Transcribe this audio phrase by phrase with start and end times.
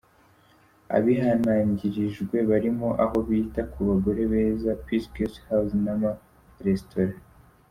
[0.95, 7.13] Abihanangirijwe barimo aho bita ku bagore beza, Peace Guest house n’amaresitora.